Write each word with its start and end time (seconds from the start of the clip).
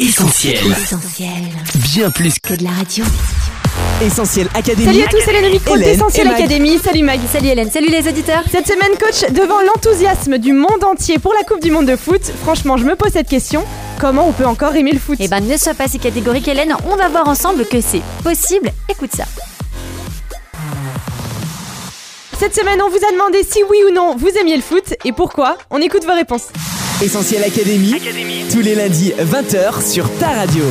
Essentiel. 0.00 0.56
Essentiel. 0.72 1.28
Bien 1.92 2.10
plus 2.10 2.32
Que 2.38 2.54
de 2.54 2.64
la 2.64 2.70
radio. 2.70 3.04
Essentiel 4.02 4.48
Académie. 4.54 4.86
Salut 4.86 5.02
à 5.02 5.08
tous, 5.08 5.18
c'est 5.22 5.30
Hélène 5.34 5.52
Micro 5.52 5.76
Hélène 5.76 5.92
d'Essentiel 5.92 6.26
et 6.26 6.30
Mag. 6.30 6.40
Academy. 6.40 6.78
Salut 6.82 7.02
Mag. 7.02 7.20
Salut 7.30 7.48
Hélène, 7.48 7.70
salut 7.70 7.88
les 7.88 8.08
auditeurs. 8.08 8.42
Cette 8.50 8.66
semaine, 8.66 8.92
coach, 8.98 9.30
devant 9.30 9.60
l'enthousiasme 9.60 10.38
du 10.38 10.54
monde 10.54 10.82
entier 10.84 11.18
pour 11.18 11.34
la 11.34 11.44
Coupe 11.44 11.60
du 11.60 11.70
Monde 11.70 11.84
de 11.84 11.96
foot, 11.96 12.22
franchement, 12.42 12.78
je 12.78 12.84
me 12.84 12.96
pose 12.96 13.12
cette 13.12 13.28
question 13.28 13.62
comment 14.00 14.26
on 14.26 14.32
peut 14.32 14.46
encore 14.46 14.74
aimer 14.74 14.92
le 14.92 14.98
foot? 14.98 15.18
Eh 15.20 15.28
ben 15.28 15.40
ne 15.40 15.58
sois 15.58 15.74
pas 15.74 15.86
si 15.86 15.98
catégorique 15.98 16.48
Hélène, 16.48 16.74
on 16.90 16.96
va 16.96 17.10
voir 17.10 17.28
ensemble 17.28 17.66
que 17.66 17.82
c'est 17.82 18.00
possible. 18.24 18.72
Écoute 18.88 19.10
ça. 19.14 19.24
Cette 22.38 22.54
semaine, 22.54 22.80
on 22.80 22.88
vous 22.88 23.04
a 23.06 23.12
demandé 23.12 23.42
si 23.42 23.62
oui 23.64 23.76
ou 23.86 23.92
non 23.92 24.16
vous 24.16 24.30
aimiez 24.40 24.56
le 24.56 24.62
foot 24.62 24.94
et 25.04 25.12
pourquoi. 25.12 25.58
On 25.68 25.78
écoute 25.78 26.06
vos 26.06 26.14
réponses. 26.14 26.46
Essentiel 27.02 27.42
Académie. 27.44 27.94
Tous 28.52 28.60
les 28.60 28.74
lundis 28.74 29.12
20h 29.18 29.82
sur 29.90 30.10
ta 30.18 30.28
radio. 30.28 30.64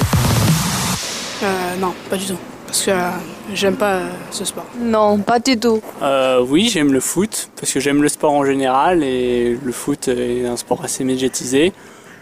Euh, 1.43 1.75
non, 1.79 1.93
pas 2.10 2.18
du 2.18 2.25
tout. 2.25 2.37
Parce 2.68 2.83
que 2.83 2.92
euh, 2.92 3.10
j'aime 3.54 3.75
pas 3.75 3.93
euh, 3.96 4.10
ce 4.32 4.46
sport. 4.46 4.65
Non, 4.79 5.18
pas 5.20 5.39
du 5.39 5.57
tout. 5.57 5.82
Euh, 6.04 6.46
oui, 6.47 6.70
j'aime 6.71 6.93
le 6.93 7.00
foot 7.00 7.50
parce 7.60 7.71
que 7.73 7.79
j'aime 7.79 8.04
le 8.04 8.10
sport 8.10 8.32
en 8.34 8.46
général 8.46 9.04
et 9.04 9.57
le 9.64 9.71
foot 9.71 10.07
est 10.07 10.46
un 10.46 10.57
sport 10.57 10.84
assez 10.84 11.04
médiatisé 11.04 11.73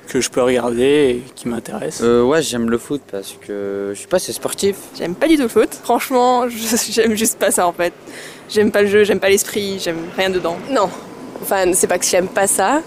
que 0.07 0.21
je 0.21 0.29
peux 0.29 0.41
regarder 0.41 0.83
et 0.85 1.23
qui 1.35 1.49
m'intéresse. 1.49 1.99
Euh, 2.01 2.23
ouais, 2.23 2.41
j'aime 2.41 2.69
le 2.69 2.77
foot 2.77 3.01
parce 3.11 3.35
que 3.45 3.89
je 3.93 3.97
suis 3.99 4.07
pas 4.07 4.17
assez 4.17 4.31
sportif. 4.31 4.75
J'aime 4.97 5.15
pas 5.15 5.27
du 5.27 5.35
tout 5.35 5.41
le 5.43 5.47
foot. 5.49 5.69
Franchement, 5.83 6.47
je- 6.49 6.77
j'aime 6.91 7.15
juste 7.15 7.37
pas 7.37 7.51
ça 7.51 7.67
en 7.67 7.73
fait. 7.73 7.91
J'aime 8.49 8.71
pas 8.71 8.83
le 8.83 8.87
jeu, 8.87 9.03
j'aime 9.03 9.19
pas 9.19 9.29
l'esprit, 9.29 9.79
j'aime 9.83 9.97
rien 10.15 10.29
dedans. 10.29 10.55
Non. 10.71 10.89
Enfin, 11.41 11.65
c'est 11.73 11.87
pas 11.87 11.99
que 11.99 12.05
j'aime 12.05 12.27
pas 12.29 12.47
ça, 12.47 12.81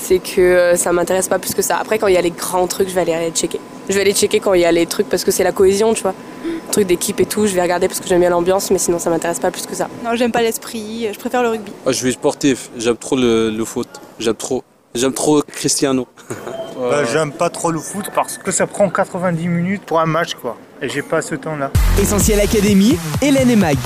c'est 0.00 0.18
que 0.18 0.40
euh, 0.40 0.76
ça 0.76 0.92
m'intéresse 0.92 1.28
pas 1.28 1.38
plus 1.38 1.54
que 1.54 1.62
ça. 1.62 1.76
Après, 1.78 1.98
quand 1.98 2.06
il 2.06 2.14
y 2.14 2.18
a 2.18 2.20
les 2.22 2.30
grands 2.30 2.66
trucs, 2.66 2.88
je 2.88 2.94
vais 2.94 3.00
aller 3.02 3.16
les 3.26 3.30
checker. 3.30 3.60
Je 3.88 3.94
vais 3.94 4.00
aller 4.00 4.12
checker 4.14 4.40
quand 4.40 4.54
il 4.54 4.60
y 4.60 4.64
a 4.64 4.72
les 4.72 4.86
trucs 4.86 5.08
parce 5.08 5.24
que 5.24 5.30
c'est 5.30 5.44
la 5.44 5.52
cohésion, 5.52 5.94
tu 5.94 6.02
vois. 6.02 6.14
Trucs 6.72 6.86
d'équipe 6.86 7.18
et 7.20 7.26
tout, 7.26 7.46
je 7.46 7.54
vais 7.54 7.62
regarder 7.62 7.86
parce 7.88 8.00
que 8.00 8.08
j'aime 8.08 8.20
bien 8.20 8.30
l'ambiance, 8.30 8.70
mais 8.70 8.78
sinon 8.78 8.98
ça 8.98 9.08
m'intéresse 9.10 9.38
pas 9.38 9.50
plus 9.50 9.64
que 9.66 9.74
ça. 9.74 9.88
Non, 10.04 10.10
j'aime 10.14 10.32
pas 10.32 10.42
l'esprit, 10.42 11.08
je 11.12 11.18
préfère 11.18 11.42
le 11.42 11.50
rugby. 11.50 11.72
Ah, 11.86 11.92
je 11.92 11.96
suis 11.96 12.12
sportif, 12.12 12.70
j'aime 12.76 12.96
trop 12.96 13.16
le, 13.16 13.50
le 13.50 13.64
foot, 13.64 13.88
j'aime 14.18 14.34
trop, 14.34 14.64
j'aime 14.94 15.12
trop 15.12 15.42
Cristiano. 15.42 16.06
Bah, 16.78 17.04
J'aime 17.10 17.32
pas 17.32 17.48
trop 17.48 17.70
le 17.70 17.78
foot 17.78 18.10
parce 18.14 18.36
que 18.36 18.50
ça 18.50 18.66
prend 18.66 18.90
90 18.90 19.48
minutes 19.48 19.82
pour 19.86 19.98
un 19.98 20.04
match 20.04 20.34
quoi. 20.34 20.58
Et 20.82 20.90
j'ai 20.90 21.00
pas 21.00 21.22
ce 21.22 21.34
temps-là. 21.34 21.70
Essentiel 21.98 22.38
Académie. 22.38 22.98
Hélène 23.22 23.48
et 23.50 23.56
Mag. 23.56 23.78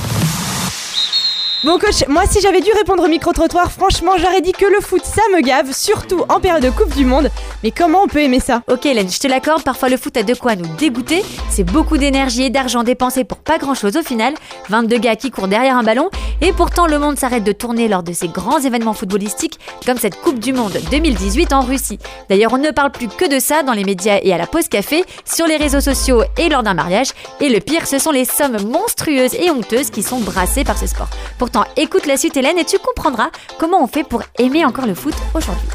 Bon 1.63 1.79
coach, 1.79 2.09
moi 2.09 2.23
si 2.27 2.41
j'avais 2.41 2.63
dû 2.63 2.71
répondre 2.73 3.05
au 3.05 3.07
micro-trottoir, 3.07 3.71
franchement 3.71 4.13
j'aurais 4.17 4.41
dit 4.41 4.53
que 4.53 4.65
le 4.65 4.81
foot 4.81 5.05
ça 5.05 5.21
me 5.35 5.43
gave, 5.43 5.75
surtout 5.75 6.25
en 6.31 6.41
période 6.41 6.63
de 6.63 6.71
Coupe 6.71 6.97
du 6.97 7.05
Monde. 7.05 7.31
Mais 7.63 7.71
comment 7.71 8.03
on 8.03 8.07
peut 8.09 8.23
aimer 8.23 8.41
ça? 8.41 8.63
Ok 8.73 8.87
Hélène, 8.87 9.11
je 9.11 9.19
te 9.19 9.29
l'accorde, 9.29 9.63
parfois 9.63 9.91
le 9.91 9.99
foot 9.99 10.17
a 10.17 10.23
de 10.23 10.33
quoi 10.33 10.57
nous 10.57 10.67
dégoûter. 10.79 11.23
C'est 11.51 11.65
beaucoup 11.65 11.99
d'énergie 11.99 12.45
et 12.45 12.51
d'argent 12.51 12.83
dépensé 12.83 13.25
pour 13.25 13.37
pas 13.37 13.59
grand 13.59 13.75
chose 13.75 13.99
au 13.99 14.03
final. 14.03 14.33
22 14.71 14.97
gars 14.97 15.17
qui 15.17 15.31
courent 15.31 15.49
derrière 15.49 15.77
un 15.77 15.83
ballon. 15.83 16.09
Et 16.41 16.55
pourtant 16.55 16.87
le 16.87 16.99
monde 16.99 17.19
s'arrête 17.19 17.45
de 17.45 17.53
tourner 17.53 17.89
lors 17.89 18.03
de 18.03 18.15
ces 18.15 18.29
grands 18.29 18.61
événements 18.61 18.95
footballistiques 18.95 19.61
comme 19.85 19.99
cette 19.99 20.19
Coupe 20.19 20.39
du 20.39 20.55
Monde 20.55 20.79
2018 20.91 21.53
en 21.53 21.61
Russie. 21.61 21.99
D'ailleurs 22.31 22.55
on 22.55 22.59
ne 22.59 22.71
parle 22.71 22.91
plus 22.91 23.09
que 23.09 23.29
de 23.29 23.39
ça 23.39 23.63
dans 23.63 23.75
les 23.75 23.85
médias 23.85 24.19
et 24.23 24.33
à 24.33 24.39
la 24.39 24.47
pause 24.47 24.69
café, 24.69 25.05
sur 25.27 25.47
les 25.47 25.59
réseaux 25.59 25.83
sociaux 25.83 26.23
et 26.39 26.49
lors 26.49 26.63
d'un 26.63 26.73
mariage. 26.73 27.09
Et 27.43 27.51
le 27.51 27.61
pire, 27.61 27.87
ce 27.87 27.99
sont 27.99 28.13
les 28.13 28.25
sommes 28.25 28.63
monstrueuses 28.63 29.35
et 29.35 29.51
honteuses 29.51 29.91
qui 29.91 30.03
sont 30.03 30.21
brassées 30.21 30.65
par 30.65 30.79
ce 30.79 30.87
sport. 30.87 31.11
Pourtant, 31.53 31.69
écoute 31.77 32.07
la 32.07 32.17
suite 32.17 32.37
Hélène 32.37 32.59
et 32.59 32.65
tu 32.65 32.79
comprendras 32.79 33.31
comment 33.59 33.83
on 33.83 33.89
fait 33.89 34.05
pour 34.05 34.23
aimer 34.39 34.65
encore 34.65 34.87
le 34.87 34.95
foot 34.95 35.15
aujourd'hui. 35.35 35.67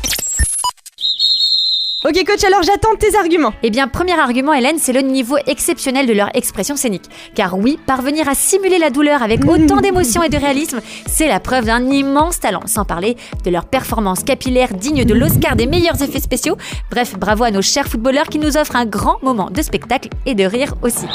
Ok 2.05 2.23
coach, 2.25 2.43
alors 2.45 2.63
j'attends 2.63 2.95
tes 2.97 3.17
arguments. 3.17 3.51
Eh 3.61 3.69
bien, 3.71 3.89
premier 3.89 4.17
argument, 4.17 4.53
Hélène, 4.53 4.77
c'est 4.79 4.93
le 4.93 5.01
niveau 5.01 5.35
exceptionnel 5.47 6.07
de 6.07 6.13
leur 6.13 6.33
expression 6.33 6.77
scénique. 6.77 7.09
Car 7.33 7.57
oui, 7.57 7.77
parvenir 7.85 8.29
à 8.29 8.35
simuler 8.35 8.77
la 8.77 8.89
douleur 8.89 9.21
avec 9.21 9.43
autant 9.43 9.81
d'émotion 9.81 10.23
et 10.23 10.29
de 10.29 10.37
réalisme, 10.37 10.79
c'est 11.07 11.27
la 11.27 11.41
preuve 11.41 11.65
d'un 11.65 11.89
immense 11.89 12.39
talent, 12.39 12.67
sans 12.67 12.85
parler 12.85 13.17
de 13.43 13.49
leur 13.49 13.65
performance 13.65 14.23
capillaire 14.23 14.73
digne 14.73 15.03
de 15.03 15.13
l'Oscar 15.13 15.57
des 15.57 15.67
meilleurs 15.67 16.01
effets 16.01 16.21
spéciaux. 16.21 16.55
Bref, 16.89 17.17
bravo 17.17 17.43
à 17.43 17.51
nos 17.51 17.61
chers 17.61 17.87
footballeurs 17.87 18.27
qui 18.27 18.39
nous 18.39 18.55
offrent 18.55 18.77
un 18.77 18.85
grand 18.85 19.21
moment 19.23 19.49
de 19.49 19.61
spectacle 19.61 20.07
et 20.25 20.35
de 20.35 20.45
rire 20.45 20.75
aussi. 20.83 21.07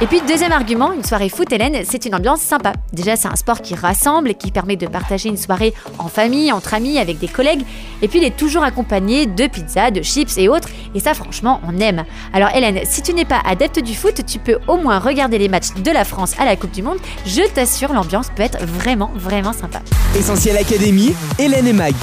Et 0.00 0.06
puis 0.06 0.20
deuxième 0.28 0.52
argument, 0.52 0.92
une 0.92 1.02
soirée 1.02 1.28
foot 1.28 1.52
Hélène, 1.52 1.82
c'est 1.84 2.04
une 2.04 2.14
ambiance 2.14 2.40
sympa. 2.40 2.72
Déjà 2.92 3.16
c'est 3.16 3.26
un 3.26 3.34
sport 3.34 3.60
qui 3.60 3.74
rassemble 3.74 4.30
et 4.30 4.34
qui 4.34 4.52
permet 4.52 4.76
de 4.76 4.86
partager 4.86 5.28
une 5.28 5.36
soirée 5.36 5.74
en 5.98 6.06
famille, 6.06 6.52
entre 6.52 6.74
amis, 6.74 7.00
avec 7.00 7.18
des 7.18 7.26
collègues. 7.26 7.62
Et 8.00 8.06
puis 8.06 8.20
il 8.20 8.24
est 8.24 8.36
toujours 8.36 8.62
accompagné 8.62 9.26
de 9.26 9.48
pizzas, 9.48 9.90
de 9.90 10.00
chips 10.02 10.38
et 10.38 10.48
autres. 10.48 10.68
Et 10.94 11.00
ça 11.00 11.14
franchement 11.14 11.60
on 11.66 11.80
aime. 11.80 12.04
Alors 12.32 12.50
Hélène, 12.54 12.78
si 12.84 13.02
tu 13.02 13.12
n'es 13.12 13.24
pas 13.24 13.40
adepte 13.44 13.80
du 13.80 13.96
foot, 13.96 14.24
tu 14.24 14.38
peux 14.38 14.58
au 14.68 14.76
moins 14.76 15.00
regarder 15.00 15.36
les 15.36 15.48
matchs 15.48 15.74
de 15.74 15.90
la 15.90 16.04
France 16.04 16.34
à 16.38 16.44
la 16.44 16.54
Coupe 16.54 16.70
du 16.70 16.82
Monde. 16.82 16.98
Je 17.26 17.42
t'assure 17.52 17.92
l'ambiance 17.92 18.28
peut 18.36 18.44
être 18.44 18.64
vraiment 18.64 19.10
vraiment 19.16 19.52
sympa. 19.52 19.80
Essentiel 20.16 20.58
Académie. 20.58 21.16
Hélène 21.40 21.66
et 21.66 21.72
Mag. 21.72 21.94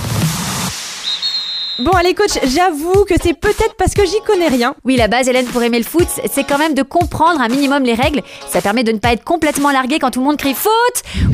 Bon 1.79 1.91
allez 1.91 2.13
coach, 2.13 2.39
j'avoue 2.45 3.03
que 3.03 3.15
c'est 3.21 3.33
peut-être 3.33 3.75
parce 3.77 3.93
que 3.93 4.05
j'y 4.05 4.21
connais 4.25 4.47
rien. 4.47 4.75
Oui, 4.85 4.95
la 4.95 5.09
base, 5.09 5.27
Hélène, 5.27 5.45
pour 5.45 5.61
aimer 5.61 5.77
le 5.77 5.83
foot, 5.83 6.07
c'est 6.31 6.45
quand 6.45 6.57
même 6.57 6.73
de 6.73 6.83
comprendre 6.83 7.41
un 7.41 7.49
minimum 7.49 7.83
les 7.83 7.95
règles. 7.95 8.21
Ça 8.47 8.61
permet 8.61 8.85
de 8.85 8.93
ne 8.93 8.97
pas 8.97 9.11
être 9.11 9.25
complètement 9.25 9.71
largué 9.71 9.99
quand 9.99 10.09
tout 10.09 10.21
le 10.21 10.25
monde 10.25 10.37
crie 10.37 10.53
faute, 10.53 10.71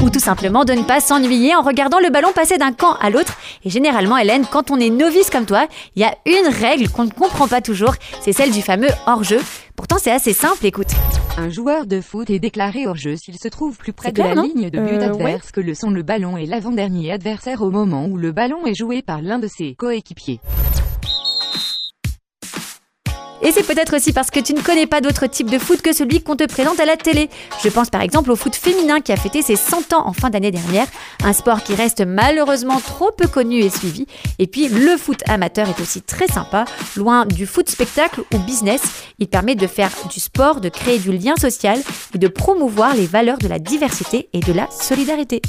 ou 0.01 0.09
tout 0.09 0.19
simplement 0.19 0.66
de 0.66 0.74
ne 0.74 0.81
pas 0.81 1.00
s'ennuyer 1.00 1.56
en 1.56 1.62
regardant 1.62 2.00
le 2.00 2.09
ballon 2.09 2.31
passer 2.31 2.57
d'un 2.57 2.72
camp 2.72 2.96
à 3.00 3.12
l'autre. 3.12 3.38
Et 3.66 3.69
généralement, 3.69 4.18
Hélène, 4.18 4.46
quand 4.51 4.72
on 4.72 4.80
est 4.80 4.90
novice 4.90 5.30
comme 5.30 5.46
toi, 5.46 5.68
il 5.96 6.01
y 6.01 6.06
a 6.06 6.16
une 6.25 6.51
règle 6.51 6.90
qu'on 6.90 7.06
ne 7.06 7.12
comprend 7.12 7.47
pas 7.47 7.62
toujours, 7.62 7.94
c'est 8.19 8.34
celle 8.34 8.50
du 8.50 8.63
fameux 8.63 8.90
hors-jeu. 9.06 9.41
Pourtant, 9.81 9.97
c'est 9.97 10.12
assez 10.12 10.31
simple, 10.31 10.64
écoute. 10.68 10.92
Un 11.40 11.50
joueur 11.50 11.88
de 11.88 12.02
foot 12.02 12.30
est 12.30 12.38
déclaré 12.38 12.86
hors 12.86 12.96
jeu 12.96 13.16
s'il 13.16 13.40
se 13.40 13.47
trouve 13.47 13.80
plus 13.80 13.94
près 13.94 14.12
de 14.12 14.22
la 14.22 14.36
ligne 14.36 14.69
de 14.69 14.80
but 14.80 15.00
Euh, 15.02 15.09
adverse 15.09 15.52
que 15.52 15.59
le 15.59 15.74
sont 15.74 15.90
le 15.90 16.03
ballon 16.03 16.38
et 16.38 16.46
l'avant-dernier 16.46 17.12
adversaire 17.12 17.64
au 17.64 17.72
moment 17.72 18.06
où 18.06 18.16
le 18.16 18.31
ballon 18.31 18.68
est 18.68 18.75
joué 18.75 19.02
par 19.02 19.24
l'un 19.24 19.40
de 19.40 19.47
ses 19.47 19.74
coéquipiers. 19.74 20.40
Et 23.44 23.52
c'est 23.52 23.63
peut-être 23.63 23.96
aussi 23.96 24.13
parce 24.13 24.29
que 24.29 24.40
tu 24.40 24.53
ne 24.53 24.62
connais 24.62 24.85
pas 24.85 25.02
d'autre 25.02 25.25
type 25.28 25.50
de 25.50 25.57
foot 25.57 25.81
que 25.81 25.94
celui 25.94 26.22
qu'on 26.22 26.35
te 26.35 26.46
présente 26.46 26.79
à 26.79 26.85
la 26.85 26.96
télé. 26.96 27.29
Je 27.63 27.69
pense 27.69 27.90
par 27.90 28.02
exemple 28.02 28.31
au 28.31 28.35
foot 28.35 28.56
féminin 28.56 29.02
qui 29.02 29.12
a 29.12 29.18
fêté 29.18 29.41
ses 29.41 29.56
100 29.56 29.94
ans 29.94 30.07
en 30.07 30.13
fin 30.13 30.29
d'année 30.29 30.52
dernière, 30.52 30.88
un 31.24 31.34
sport 31.34 31.63
qui 31.63 31.74
reste 31.74 32.01
malheureusement 32.06 32.80
trop 32.80 33.12
peu 33.12 33.28
connu 33.28 33.59
et 33.59 33.69
suivi. 33.69 34.06
Et 34.38 34.47
puis 34.47 34.68
le 34.68 34.96
foot 34.97 35.22
amateur 35.28 35.68
est 35.69 35.81
aussi 35.81 36.01
très 36.01 36.28
sympa, 36.28 36.66
loin 36.96 37.25
du 37.25 37.46
foot 37.46 37.69
spectacle 37.69 38.22
ou 38.34 38.38
business. 38.40 38.81
Il 39.19 39.28
permet 39.28 39.56
de 39.56 39.68
faire 39.68 39.91
du 40.12 40.19
sport, 40.19 40.62
de 40.62 40.69
créer 40.69 41.00
du 41.00 41.12
lien 41.12 41.35
social 41.35 41.80
et 42.13 42.18
de 42.18 42.28
promouvoir 42.28 42.96
les 42.96 43.07
valeurs 43.07 43.38
de 43.38 43.47
la 43.47 43.59
diversité 43.59 44.30
et 44.34 44.40
de 44.40 44.53
la 44.53 44.69
solidarité. 44.69 45.41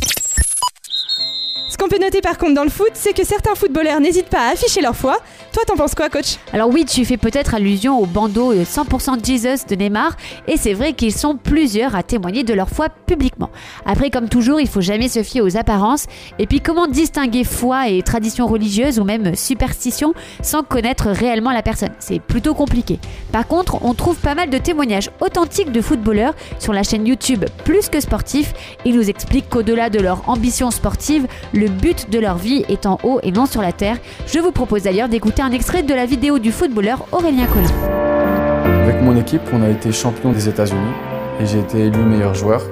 Qu'on 1.82 1.88
peut 1.88 1.98
noter 1.98 2.20
par 2.20 2.38
contre 2.38 2.54
dans 2.54 2.62
le 2.62 2.70
foot, 2.70 2.92
c'est 2.94 3.12
que 3.12 3.24
certains 3.24 3.56
footballeurs 3.56 3.98
n'hésitent 3.98 4.28
pas 4.28 4.46
à 4.46 4.52
afficher 4.52 4.80
leur 4.80 4.94
foi. 4.94 5.18
Toi 5.52 5.64
t'en 5.66 5.74
penses 5.74 5.96
quoi 5.96 6.08
coach 6.08 6.36
Alors 6.52 6.68
oui, 6.68 6.84
tu 6.84 7.04
fais 7.04 7.16
peut-être 7.16 7.56
allusion 7.56 7.98
au 7.98 8.06
bandeau 8.06 8.52
euh, 8.52 8.62
100% 8.62 9.26
Jesus 9.26 9.66
de 9.68 9.74
Neymar, 9.74 10.16
et 10.46 10.56
c'est 10.56 10.74
vrai 10.74 10.92
qu'ils 10.92 11.12
sont 11.12 11.36
plusieurs 11.36 11.96
à 11.96 12.04
témoigner 12.04 12.44
de 12.44 12.54
leur 12.54 12.68
foi 12.68 12.88
publiquement. 12.88 13.50
Après, 13.84 14.10
comme 14.10 14.28
toujours, 14.28 14.60
il 14.60 14.68
faut 14.68 14.80
jamais 14.80 15.08
se 15.08 15.24
fier 15.24 15.40
aux 15.40 15.56
apparences, 15.56 16.06
et 16.38 16.46
puis 16.46 16.60
comment 16.60 16.86
distinguer 16.86 17.42
foi 17.42 17.88
et 17.88 18.00
tradition 18.02 18.46
religieuse 18.46 19.00
ou 19.00 19.04
même 19.04 19.34
superstition 19.34 20.14
sans 20.40 20.62
connaître 20.62 21.08
réellement 21.08 21.50
la 21.50 21.62
personne? 21.62 21.92
C'est 21.98 22.20
plutôt 22.20 22.54
compliqué. 22.54 23.00
Par 23.32 23.48
contre, 23.48 23.84
on 23.84 23.92
trouve 23.94 24.18
pas 24.18 24.36
mal 24.36 24.50
de 24.50 24.58
témoignages 24.58 25.10
authentiques 25.20 25.72
de 25.72 25.80
footballeurs 25.80 26.34
sur 26.60 26.72
la 26.72 26.84
chaîne 26.84 27.08
YouTube 27.08 27.44
Plus 27.64 27.88
que 27.88 27.98
Sportif. 27.98 28.54
Ils 28.84 28.94
nous 28.94 29.10
expliquent 29.10 29.48
qu'au-delà 29.48 29.90
de 29.90 29.98
leur 29.98 30.28
ambition 30.28 30.70
sportive, 30.70 31.26
le 31.52 31.71
but 31.72 32.10
de 32.10 32.18
leur 32.18 32.36
vie 32.36 32.64
est 32.68 32.86
en 32.86 32.98
haut 33.02 33.18
et 33.22 33.32
non 33.32 33.46
sur 33.46 33.62
la 33.62 33.72
terre. 33.72 33.96
Je 34.26 34.38
vous 34.38 34.52
propose 34.52 34.82
d'ailleurs 34.84 35.08
d'écouter 35.08 35.42
un 35.42 35.50
extrait 35.50 35.82
de 35.82 35.94
la 35.94 36.06
vidéo 36.06 36.38
du 36.38 36.52
footballeur 36.52 37.06
Aurélien 37.10 37.46
Collin. 37.46 38.82
Avec 38.84 39.00
mon 39.02 39.16
équipe, 39.16 39.42
on 39.52 39.62
a 39.62 39.68
été 39.68 39.90
champion 39.92 40.32
des 40.32 40.48
États-Unis 40.48 40.80
et 41.40 41.46
j'ai 41.46 41.58
été 41.58 41.86
élu 41.86 41.98
meilleur 41.98 42.34
joueur. 42.34 42.62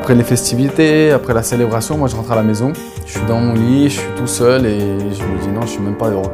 Après 0.00 0.14
les 0.14 0.24
festivités, 0.24 1.10
après 1.10 1.34
la 1.34 1.42
célébration, 1.42 1.98
moi 1.98 2.06
je 2.06 2.14
rentre 2.14 2.30
à 2.30 2.36
la 2.36 2.44
maison, 2.44 2.72
je 3.06 3.18
suis 3.18 3.26
dans 3.26 3.40
mon 3.40 3.54
lit, 3.54 3.88
je 3.88 3.98
suis 3.98 4.10
tout 4.16 4.28
seul 4.28 4.64
et 4.64 4.78
je 4.78 5.22
me 5.24 5.40
dis 5.40 5.48
non, 5.48 5.62
je 5.62 5.68
suis 5.68 5.80
même 5.80 5.96
pas 5.96 6.10
heureux. 6.10 6.30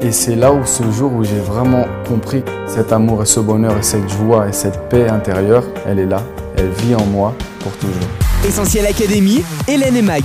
Et 0.00 0.12
c'est 0.12 0.36
là 0.36 0.52
où 0.52 0.64
ce 0.64 0.84
jour 0.92 1.12
où 1.12 1.24
j'ai 1.24 1.40
vraiment 1.40 1.86
compris 2.06 2.44
cet 2.68 2.92
amour 2.92 3.22
et 3.22 3.26
ce 3.26 3.40
bonheur 3.40 3.76
et 3.76 3.82
cette 3.82 4.08
joie 4.08 4.46
et 4.46 4.52
cette 4.52 4.88
paix 4.88 5.08
intérieure, 5.08 5.64
elle 5.88 5.98
est 5.98 6.06
là, 6.06 6.22
elle 6.56 6.68
vit 6.68 6.94
en 6.94 7.04
moi 7.04 7.34
pour 7.68 7.76
toujours. 7.78 8.08
Essentiel 8.46 8.86
Académie. 8.86 9.44
Hélène 9.66 9.96
et 9.96 10.02
Mag. 10.02 10.22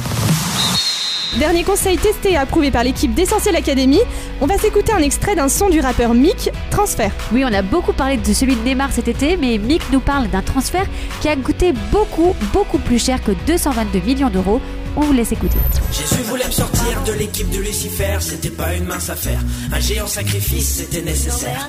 Dernier 1.39 1.63
conseil 1.63 1.97
testé 1.97 2.33
et 2.33 2.37
approuvé 2.37 2.69
par 2.69 2.83
l'équipe 2.83 3.13
d'Essentiel 3.13 3.55
Academy, 3.55 3.99
on 4.39 4.45
va 4.45 4.57
s'écouter 4.59 4.91
un 4.91 4.99
extrait 4.99 5.35
d'un 5.35 5.49
son 5.49 5.67
du 5.67 5.79
rappeur 5.79 6.13
Mick, 6.13 6.51
Transfert. 6.69 7.11
Oui, 7.31 7.43
on 7.43 7.51
a 7.51 7.63
beaucoup 7.63 7.93
parlé 7.93 8.17
de 8.17 8.33
celui 8.33 8.55
de 8.55 8.61
Neymar 8.61 8.91
cet 8.91 9.07
été, 9.07 9.35
mais 9.35 9.57
Mick 9.57 9.81
nous 9.91 9.99
parle 9.99 10.29
d'un 10.29 10.43
transfert 10.43 10.85
qui 11.21 11.29
a 11.29 11.35
coûté 11.35 11.73
beaucoup, 11.91 12.35
beaucoup 12.53 12.77
plus 12.77 13.03
cher 13.03 13.21
que 13.23 13.31
222 13.47 13.99
millions 14.01 14.29
d'euros. 14.29 14.61
On 14.95 15.01
vous 15.01 15.13
laisse 15.13 15.31
écouter. 15.31 15.57
Jésus 15.91 16.21
voulait 16.21 16.45
me 16.45 16.51
sortir 16.51 17.03
de 17.07 17.13
l'équipe 17.13 17.49
de 17.49 17.57
Lucifer, 17.57 18.17
c'était 18.19 18.51
pas 18.51 18.75
une 18.75 18.85
mince 18.85 19.09
affaire. 19.09 19.39
Un 19.71 19.79
géant 19.79 20.05
sacrifice, 20.05 20.75
c'était 20.75 21.01
nécessaire. 21.01 21.67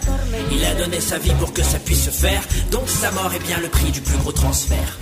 Il 0.53 0.63
a 0.63 0.75
donné 0.75 1.01
sa 1.01 1.17
vie 1.17 1.33
pour 1.41 1.55
que 1.55 1.63
ça 1.63 1.79
puisse 1.79 2.05
se 2.05 2.11
faire, 2.11 2.43
donc 2.71 2.87
sa 2.87 3.11
mort 3.13 3.33
est 3.35 3.43
bien 3.47 3.59
le 3.63 3.69
prix 3.69 3.91
du 3.93 4.03
plus 4.03 4.19
gros 4.19 4.33
transfert. 4.33 4.99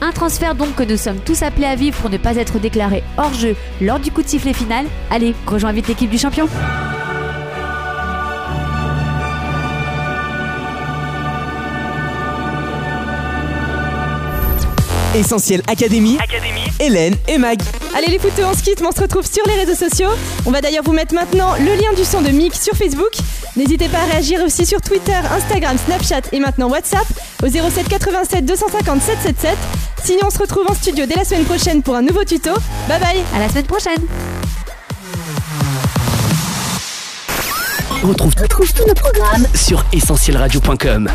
Un 0.00 0.12
transfert 0.12 0.54
donc 0.54 0.74
que 0.76 0.82
nous 0.84 0.96
sommes 0.96 1.18
tous 1.18 1.42
appelés 1.42 1.66
à 1.66 1.74
vivre 1.74 1.98
pour 1.98 2.10
ne 2.10 2.18
pas 2.18 2.36
être 2.36 2.58
déclarés 2.58 3.02
hors 3.16 3.34
jeu 3.34 3.56
lors 3.80 3.98
du 3.98 4.10
coup 4.10 4.22
de 4.22 4.28
sifflet 4.28 4.52
final. 4.52 4.86
Allez, 5.10 5.34
rejoins 5.46 5.72
vite 5.72 5.88
l'équipe 5.88 6.10
du 6.10 6.18
champion. 6.18 6.48
Essentiel 15.14 15.62
Académie, 15.66 16.16
Hélène 16.78 17.16
et 17.26 17.38
Mag. 17.38 17.58
Allez 17.96 18.06
les 18.06 18.20
fouteux, 18.20 18.44
on 18.44 18.54
se 18.54 18.62
quitte, 18.62 18.80
mais 18.80 18.86
on 18.86 18.92
se 18.92 19.00
retrouve 19.00 19.26
sur 19.26 19.42
les 19.48 19.54
réseaux 19.54 19.74
sociaux. 19.74 20.10
On 20.46 20.52
va 20.52 20.60
d'ailleurs 20.60 20.84
vous 20.84 20.92
mettre 20.92 21.12
maintenant 21.12 21.54
le 21.58 21.74
lien 21.74 21.92
du 21.96 22.04
son 22.04 22.20
de 22.20 22.28
Mick 22.28 22.54
sur 22.54 22.74
Facebook. 22.74 23.10
N'hésitez 23.56 23.88
pas 23.88 23.98
à 23.98 24.04
réagir 24.04 24.40
aussi 24.44 24.64
sur 24.64 24.80
Twitter, 24.80 25.18
Instagram, 25.32 25.76
Snapchat 25.86 26.28
et 26.30 26.38
maintenant 26.38 26.68
WhatsApp 26.68 27.06
au 27.42 27.48
07 27.48 27.88
87 27.88 28.44
250 28.44 29.02
777. 29.02 29.56
Sinon, 30.04 30.22
on 30.26 30.30
se 30.30 30.38
retrouve 30.38 30.66
en 30.68 30.74
studio 30.74 31.06
dès 31.06 31.16
la 31.16 31.24
semaine 31.24 31.44
prochaine 31.44 31.82
pour 31.82 31.94
un 31.94 32.02
nouveau 32.02 32.24
tuto. 32.24 32.50
Bye 32.88 33.00
bye 33.00 33.22
À 33.34 33.38
la 33.40 33.48
semaine 33.48 33.66
prochaine 33.66 34.02
On 38.02 38.08
retrouve, 38.08 38.34
tous 38.34 38.86
nos 38.86 38.94
programmes 38.94 39.46
sur 39.54 39.84
essentielradio.com. 39.92 41.10